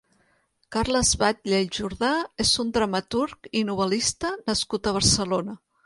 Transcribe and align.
Carles 0.75 1.11
Batlle 1.23 1.59
i 1.67 1.69
Jordà 1.79 2.11
és 2.47 2.55
un 2.65 2.73
dramaturg 2.79 3.53
i 3.61 3.65
novelista 3.71 4.37
nascut 4.51 4.95
a 4.95 5.01
Barcelona. 5.01 5.61